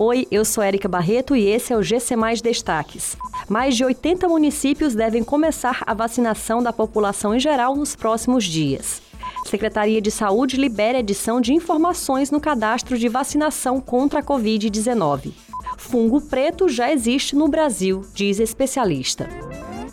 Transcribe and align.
Oi, 0.00 0.28
eu 0.30 0.44
sou 0.44 0.62
Érica 0.62 0.88
Barreto 0.88 1.34
e 1.34 1.44
esse 1.44 1.72
é 1.72 1.76
o 1.76 1.82
GC 1.82 2.14
Mais 2.14 2.40
Destaques. 2.40 3.16
Mais 3.48 3.76
de 3.76 3.84
80 3.84 4.28
municípios 4.28 4.94
devem 4.94 5.24
começar 5.24 5.82
a 5.84 5.92
vacinação 5.92 6.62
da 6.62 6.72
população 6.72 7.34
em 7.34 7.40
geral 7.40 7.74
nos 7.74 7.96
próximos 7.96 8.44
dias. 8.44 9.02
Secretaria 9.44 10.00
de 10.00 10.12
Saúde 10.12 10.56
libera 10.56 11.00
edição 11.00 11.40
de 11.40 11.52
informações 11.52 12.30
no 12.30 12.40
cadastro 12.40 12.96
de 12.96 13.08
vacinação 13.08 13.80
contra 13.80 14.20
a 14.20 14.22
Covid-19. 14.22 15.32
Fungo 15.76 16.20
preto 16.20 16.68
já 16.68 16.92
existe 16.92 17.34
no 17.34 17.48
Brasil, 17.48 18.02
diz 18.14 18.38
especialista. 18.38 19.28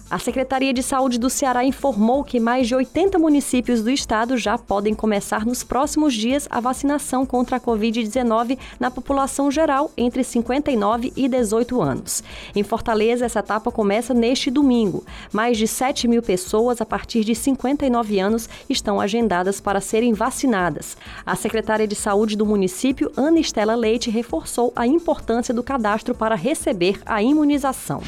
A 0.07 0.19
Secretaria 0.19 0.71
de 0.71 0.83
Saúde 0.83 1.17
do 1.17 1.31
Ceará 1.31 1.65
informou 1.65 2.23
que 2.23 2.39
mais 2.39 2.67
de 2.67 2.75
80 2.75 3.17
municípios 3.17 3.81
do 3.81 3.89
estado 3.89 4.37
já 4.37 4.55
podem 4.55 4.93
começar 4.93 5.43
nos 5.43 5.63
próximos 5.63 6.13
dias 6.13 6.47
a 6.51 6.59
vacinação 6.59 7.25
contra 7.25 7.57
a 7.57 7.59
Covid-19 7.59 8.55
na 8.79 8.91
população 8.91 9.49
geral 9.49 9.91
entre 9.97 10.23
59 10.23 11.11
e 11.15 11.27
18 11.27 11.81
anos. 11.81 12.23
Em 12.55 12.61
Fortaleza, 12.61 13.25
essa 13.25 13.39
etapa 13.39 13.71
começa 13.71 14.13
neste 14.13 14.51
domingo. 14.51 15.03
Mais 15.33 15.57
de 15.57 15.67
7 15.67 16.07
mil 16.07 16.21
pessoas 16.21 16.81
a 16.81 16.85
partir 16.85 17.23
de 17.23 17.33
59 17.33 18.19
anos 18.19 18.47
estão 18.69 19.01
agendadas 19.01 19.59
para 19.59 19.81
serem 19.81 20.13
vacinadas. 20.13 20.95
A 21.25 21.35
secretária 21.35 21.87
de 21.87 21.95
Saúde 21.95 22.37
do 22.37 22.45
município, 22.45 23.11
Ana 23.17 23.39
Estela 23.39 23.73
Leite, 23.73 24.11
reforçou 24.11 24.71
a 24.75 24.85
importância 24.85 25.51
do 25.51 25.63
cadastro 25.63 26.13
para 26.13 26.35
receber 26.35 27.01
a 27.07 27.23
imunização. 27.23 28.03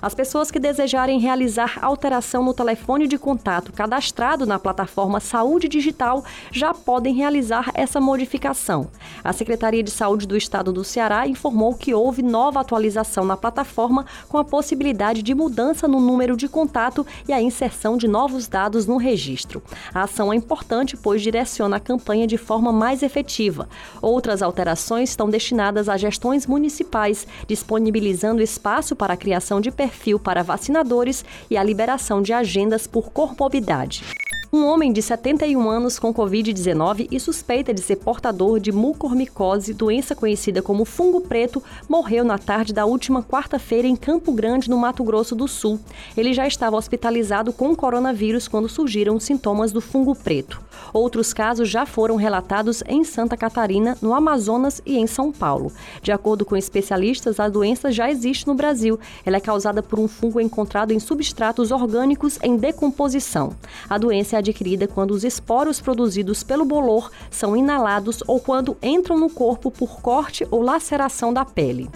As 0.00 0.14
pessoas 0.14 0.50
que 0.50 0.60
desejarem 0.60 1.18
realizar 1.18 1.78
alteração 1.82 2.44
no 2.44 2.54
telefone 2.54 3.08
de 3.08 3.18
contato 3.18 3.72
cadastrado 3.72 4.46
na 4.46 4.58
plataforma 4.58 5.18
Saúde 5.18 5.66
Digital 5.66 6.24
já 6.52 6.72
podem 6.72 7.14
realizar 7.14 7.70
essa 7.74 8.00
modificação. 8.00 8.88
A 9.24 9.32
Secretaria 9.32 9.82
de 9.82 9.90
Saúde 9.90 10.26
do 10.26 10.36
Estado 10.36 10.72
do 10.72 10.84
Ceará 10.84 11.26
informou 11.26 11.74
que 11.74 11.92
houve 11.92 12.22
nova 12.22 12.60
atualização 12.60 13.24
na 13.24 13.36
plataforma 13.36 14.06
com 14.28 14.38
a 14.38 14.44
possibilidade 14.44 15.20
de 15.20 15.34
mudança 15.34 15.88
no 15.88 16.00
número 16.00 16.36
de 16.36 16.48
contato 16.48 17.04
e 17.26 17.32
a 17.32 17.42
inserção 17.42 17.96
de 17.96 18.06
novos 18.06 18.46
dados 18.46 18.86
no 18.86 18.98
registro. 18.98 19.62
A 19.92 20.04
ação 20.04 20.32
é 20.32 20.36
importante 20.36 20.96
pois 20.96 21.22
direciona 21.22 21.76
a 21.76 21.80
campanha 21.80 22.26
de 22.26 22.36
forma 22.36 22.72
mais 22.72 23.02
efetiva. 23.02 23.68
Outras 24.00 24.42
alterações 24.42 25.10
estão 25.10 25.28
destinadas 25.28 25.88
a 25.88 25.96
gestões 25.96 26.46
municipais, 26.46 27.26
disponibilizando 27.48 28.42
espaço 28.42 28.94
para 28.94 29.14
a 29.14 29.16
criação 29.16 29.60
de 29.60 29.70
perfil 29.88 30.18
para 30.18 30.42
vacinadores 30.42 31.24
e 31.50 31.56
a 31.56 31.62
liberação 31.62 32.20
de 32.20 32.32
agendas 32.32 32.86
por 32.86 33.10
comorbidade. 33.10 34.04
Um 34.50 34.64
homem 34.64 34.94
de 34.94 35.02
71 35.02 35.68
anos 35.68 35.98
com 35.98 36.12
Covid-19 36.12 37.08
e 37.10 37.20
suspeita 37.20 37.74
de 37.74 37.82
ser 37.82 37.96
portador 37.96 38.58
de 38.58 38.72
mucormicose, 38.72 39.74
doença 39.74 40.16
conhecida 40.16 40.62
como 40.62 40.86
fungo 40.86 41.20
preto, 41.20 41.62
morreu 41.86 42.24
na 42.24 42.38
tarde 42.38 42.72
da 42.72 42.86
última 42.86 43.22
quarta-feira 43.22 43.86
em 43.86 43.94
Campo 43.94 44.32
Grande, 44.32 44.70
no 44.70 44.78
Mato 44.78 45.04
Grosso 45.04 45.36
do 45.36 45.46
Sul. 45.46 45.78
Ele 46.16 46.32
já 46.32 46.46
estava 46.46 46.78
hospitalizado 46.78 47.52
com 47.52 47.76
coronavírus 47.76 48.48
quando 48.48 48.70
surgiram 48.70 49.20
sintomas 49.20 49.70
do 49.70 49.82
fungo 49.82 50.14
preto. 50.14 50.62
Outros 50.94 51.34
casos 51.34 51.68
já 51.68 51.84
foram 51.84 52.16
relatados 52.16 52.82
em 52.88 53.04
Santa 53.04 53.36
Catarina, 53.36 53.98
no 54.00 54.14
Amazonas 54.14 54.80
e 54.86 54.96
em 54.96 55.06
São 55.06 55.30
Paulo. 55.30 55.70
De 56.00 56.10
acordo 56.10 56.46
com 56.46 56.56
especialistas, 56.56 57.38
a 57.38 57.50
doença 57.50 57.92
já 57.92 58.10
existe 58.10 58.46
no 58.46 58.54
Brasil. 58.54 58.98
Ela 59.26 59.36
é 59.36 59.40
causada 59.40 59.82
por 59.82 59.98
um 59.98 60.08
fungo 60.08 60.40
encontrado 60.40 60.92
em 60.92 60.98
substratos 60.98 61.70
orgânicos 61.70 62.38
em 62.42 62.56
decomposição. 62.56 63.52
A 63.90 63.98
doença 63.98 64.37
adquirida 64.38 64.88
quando 64.88 65.10
os 65.12 65.24
esporos 65.24 65.80
produzidos 65.80 66.42
pelo 66.42 66.64
bolor 66.64 67.10
são 67.30 67.56
inalados 67.56 68.22
ou 68.26 68.40
quando 68.40 68.76
entram 68.82 69.18
no 69.18 69.30
corpo 69.30 69.70
por 69.70 70.00
corte 70.00 70.46
ou 70.50 70.62
laceração 70.62 71.32
da 71.32 71.44
pele. 71.44 71.88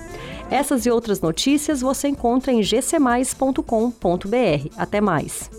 Essas 0.50 0.84
e 0.84 0.90
outras 0.90 1.20
notícias 1.20 1.80
você 1.80 2.08
encontra 2.08 2.52
em 2.52 2.60
gcmais.com.br. 2.60 3.62
Até 4.76 5.00
mais. 5.00 5.50